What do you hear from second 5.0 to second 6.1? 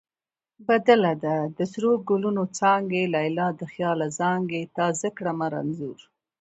کړمه رنځور